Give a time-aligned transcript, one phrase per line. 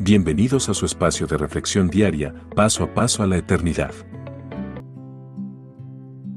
[0.00, 3.92] Bienvenidos a su espacio de reflexión diaria, paso a paso a la eternidad.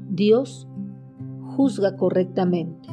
[0.08, 0.68] Dios
[1.56, 2.88] juzga correctamente.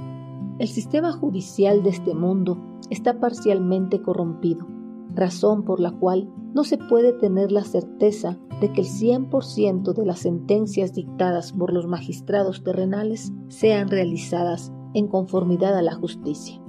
[0.58, 4.68] El sistema judicial de este mundo está parcialmente corrompido,
[5.14, 10.06] razón por la cual no se puede tener la certeza de que el 100% de
[10.06, 16.60] las sentencias dictadas por los magistrados terrenales sean realizadas en conformidad a la justicia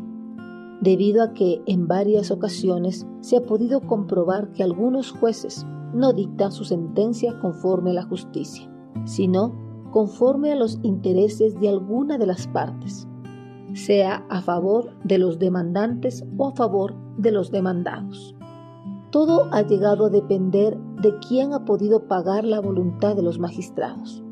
[0.80, 6.52] debido a que en varias ocasiones se ha podido comprobar que algunos jueces no dictan
[6.52, 8.70] su sentencia conforme a la justicia,
[9.04, 9.54] sino
[9.90, 13.08] conforme a los intereses de alguna de las partes,
[13.72, 18.34] sea a favor de los demandantes o a favor de los demandados.
[19.10, 24.22] Todo ha llegado a depender de quién ha podido pagar la voluntad de los magistrados.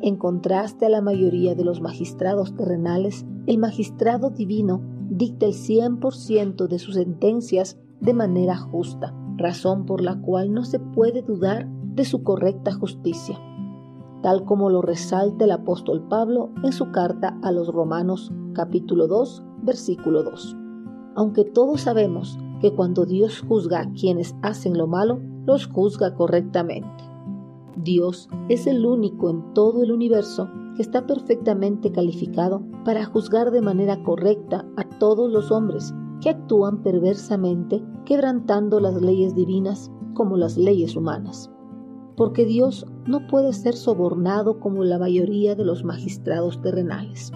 [0.00, 6.66] En contraste a la mayoría de los magistrados terrenales, el magistrado divino dicta el 100%
[6.66, 12.04] de sus sentencias de manera justa, razón por la cual no se puede dudar de
[12.04, 13.38] su correcta justicia,
[14.22, 19.42] tal como lo resalta el apóstol Pablo en su carta a los Romanos capítulo 2,
[19.62, 20.56] versículo 2.
[21.14, 27.04] Aunque todos sabemos que cuando Dios juzga a quienes hacen lo malo, los juzga correctamente.
[27.76, 33.62] Dios es el único en todo el universo que está perfectamente calificado para juzgar de
[33.62, 40.56] manera correcta a todos los hombres que actúan perversamente quebrantando las leyes divinas como las
[40.56, 41.50] leyes humanas.
[42.16, 47.32] Porque Dios no puede ser sobornado como la mayoría de los magistrados terrenales.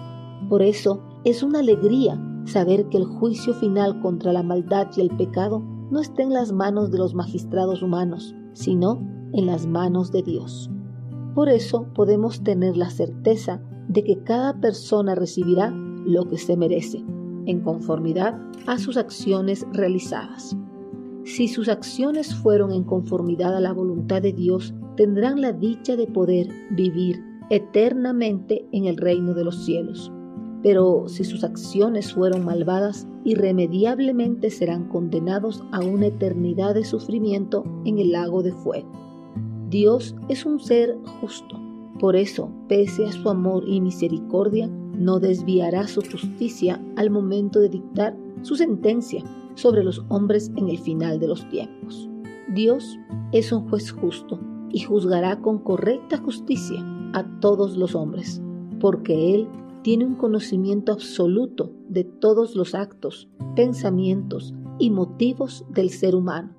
[0.49, 5.15] Por eso es una alegría saber que el juicio final contra la maldad y el
[5.15, 9.01] pecado no está en las manos de los magistrados humanos, sino
[9.33, 10.69] en las manos de Dios.
[11.33, 15.71] Por eso podemos tener la certeza de que cada persona recibirá
[16.05, 17.03] lo que se merece,
[17.45, 20.57] en conformidad a sus acciones realizadas.
[21.23, 26.07] Si sus acciones fueron en conformidad a la voluntad de Dios, tendrán la dicha de
[26.07, 30.11] poder vivir eternamente en el reino de los cielos.
[30.63, 37.99] Pero si sus acciones fueron malvadas, irremediablemente serán condenados a una eternidad de sufrimiento en
[37.99, 39.10] el lago de fuego.
[39.71, 41.57] Dios es un ser justo.
[41.97, 47.69] Por eso, pese a su amor y misericordia, no desviará su justicia al momento de
[47.69, 49.23] dictar su sentencia
[49.55, 52.09] sobre los hombres en el final de los tiempos.
[52.53, 52.99] Dios
[53.31, 54.37] es un juez justo
[54.71, 58.41] y juzgará con correcta justicia a todos los hombres,
[58.81, 59.47] porque Él
[59.83, 66.57] tiene un conocimiento absoluto de todos los actos, pensamientos y motivos del ser humano.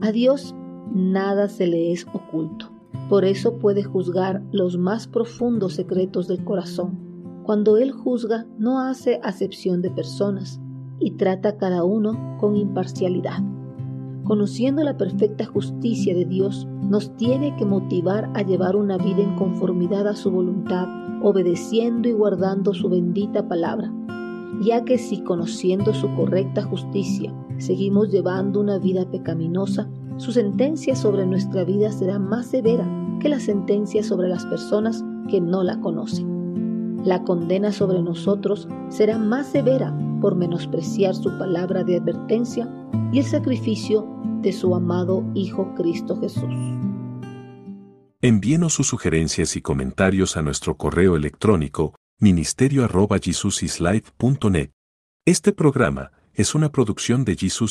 [0.00, 0.56] A Dios
[0.94, 2.70] nada se le es oculto.
[3.08, 7.42] Por eso puede juzgar los más profundos secretos del corazón.
[7.44, 10.60] Cuando Él juzga, no hace acepción de personas
[10.98, 13.42] y trata a cada uno con imparcialidad.
[14.24, 19.34] Conociendo la perfecta justicia de Dios, nos tiene que motivar a llevar una vida en
[19.34, 20.86] conformidad a su voluntad,
[21.22, 23.92] obedeciendo y guardando su bendita palabra,
[24.60, 31.26] ya que si conociendo su correcta justicia seguimos llevando una vida pecaminosa, su sentencia sobre
[31.26, 32.88] nuestra vida será más severa
[33.20, 37.02] que la sentencia sobre las personas que no la conocen.
[37.04, 42.68] La condena sobre nosotros será más severa por menospreciar su palabra de advertencia
[43.12, 44.06] y el sacrificio
[44.40, 46.54] de su amado Hijo Cristo Jesús.
[48.20, 54.70] Envíenos sus sugerencias y comentarios a nuestro correo electrónico ministerio.jesusislife.net.
[55.24, 57.70] Este programa es una producción de Jesus